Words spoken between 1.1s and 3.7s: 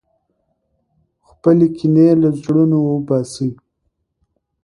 خپلې کینې له زړونو وباسئ.